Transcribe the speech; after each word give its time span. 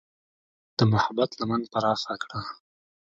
د 0.77 0.79
محبت 0.91 1.29
لمن 1.39 1.61
پراخه 1.71 2.13
کړه. 2.23 2.39